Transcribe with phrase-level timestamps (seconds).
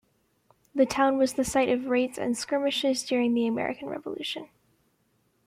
[0.73, 4.49] The town was the site of raids and skirmishes during the American Revolution.